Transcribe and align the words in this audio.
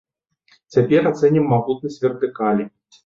Цяпер 0.75 1.09
ацэнім 1.11 1.45
магутнасць 1.53 2.01
вертыкалі. 2.07 2.63